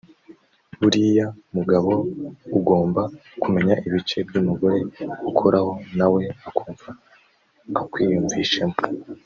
Buriya 0.79 1.25
mugabo 1.55 1.91
ugomba 2.57 3.01
kumenya 3.41 3.75
ibice 3.87 4.17
by’umugore 4.27 4.79
ukoraho 5.29 5.71
na 5.97 6.07
we 6.13 6.23
akumva 6.47 6.89
akwiyumvishemo 7.79 8.77